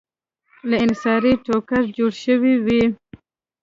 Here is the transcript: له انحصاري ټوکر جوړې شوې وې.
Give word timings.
له 0.69 0.75
انحصاري 0.83 1.33
ټوکر 1.45 1.83
جوړې 1.97 2.17
شوې 2.23 2.53
وې. 2.65 2.83